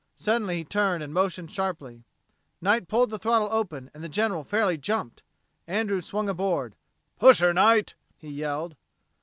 [0.15, 2.01] Suddenly he turned and motioned sharply.
[2.59, 5.21] Knight pulled the throttle open and the General fairly jumped.
[5.67, 6.75] Andrews swung aboard.
[7.19, 8.75] "Push her, Knight!" he yelled.